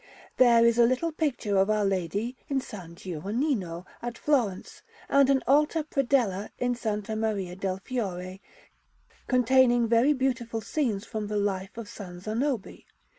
There 0.37 0.65
is 0.65 0.79
a 0.79 0.85
little 0.87 1.11
picture 1.11 1.57
of 1.57 1.69
Our 1.69 1.85
Lady 1.85 2.35
in 2.49 2.57
S. 2.57 2.71
Giovannino, 2.71 3.85
at 4.01 4.17
Florence; 4.17 4.81
and 5.07 5.29
an 5.29 5.43
altar 5.45 5.83
predella 5.83 6.49
in 6.57 6.71
S. 6.71 7.07
Maria 7.09 7.55
del 7.55 7.77
Fiore, 7.77 8.41
containing 9.27 9.87
very 9.87 10.13
beautiful 10.13 10.59
scenes 10.59 11.05
from 11.05 11.27
the 11.27 11.37
life 11.37 11.77
of 11.77 11.85
S. 11.85 12.23
Zanobi. 12.23 12.87